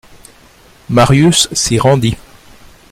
[0.89, 2.17] Marius s'y rendit.